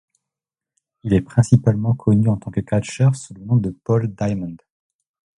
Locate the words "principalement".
1.21-1.93